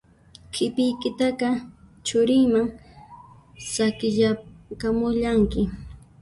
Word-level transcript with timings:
Q'ipiykitaqa 0.51 1.49
churiyman 2.05 2.67
saqiyakamullanki 3.71 5.61